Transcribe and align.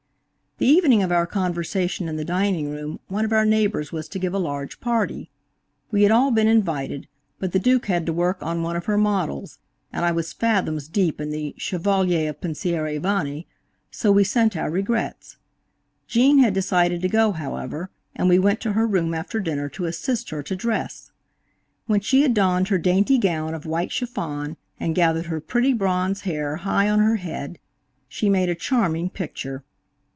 The 0.57 0.67
evening 0.67 1.01
of 1.01 1.11
our 1.11 1.25
conversation 1.25 2.07
in 2.07 2.17
the 2.17 2.23
dining 2.23 2.69
room 2.69 2.99
one 3.07 3.25
of 3.25 3.33
our 3.33 3.45
neighbors 3.47 3.91
was 3.91 4.07
to 4.09 4.19
give 4.19 4.35
a 4.35 4.37
large 4.37 4.79
party. 4.79 5.31
We 5.89 6.03
had 6.03 6.11
all 6.11 6.29
been 6.29 6.47
invited, 6.47 7.07
but 7.39 7.51
the 7.51 7.57
Duke 7.57 7.87
had 7.87 8.05
to 8.05 8.13
work 8.13 8.43
on 8.43 8.61
one 8.61 8.75
of 8.75 8.85
her 8.85 8.95
models, 8.97 9.57
and 9.91 10.05
I 10.05 10.11
was 10.11 10.33
fathoms 10.33 10.87
deep 10.87 11.19
in 11.19 11.31
the 11.31 11.55
"Chevalier 11.57 12.29
of 12.29 12.41
Pensieri 12.41 12.99
Vani," 12.99 13.47
so 13.89 14.11
we 14.11 14.23
sent 14.23 14.55
our 14.55 14.69
regrets. 14.69 15.37
Gene 16.05 16.37
had 16.37 16.53
decided 16.53 17.01
to 17.01 17.09
go, 17.09 17.31
however, 17.31 17.89
and 18.15 18.29
we 18.29 18.37
went 18.37 18.61
to 18.61 18.73
her 18.73 18.85
room 18.85 19.15
after 19.15 19.39
dinner 19.39 19.67
to 19.69 19.85
assist 19.85 20.29
her 20.29 20.43
to 20.43 20.55
dress. 20.55 21.11
When 21.87 22.01
she 22.01 22.21
had 22.21 22.35
donned 22.35 22.67
her 22.67 22.77
dainty 22.77 23.17
gown 23.17 23.55
of 23.55 23.65
white 23.65 23.91
chiffon, 23.91 24.57
and 24.79 24.93
gathered 24.93 25.25
her 25.25 25.41
pretty 25.41 25.73
bronze 25.73 26.21
hair 26.21 26.57
high 26.57 26.87
on 26.87 26.99
her 26.99 27.15
head, 27.15 27.57
she 28.07 28.29
made 28.29 28.49
a 28.49 28.53
charming 28.53 29.09
picture. 29.09 29.63